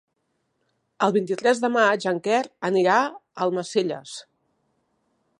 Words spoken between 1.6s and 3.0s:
de maig en Quer anirà